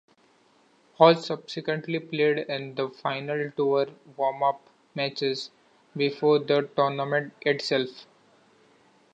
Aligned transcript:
Hodge 0.95 1.19
subsequently 1.19 1.99
played 1.99 2.39
in 2.39 2.73
the 2.73 2.89
final 2.89 3.51
four 3.55 3.85
warm-up 4.17 4.67
matches 4.95 5.51
before 5.95 6.39
the 6.39 6.67
tournament 6.75 7.33
itself. 7.41 8.07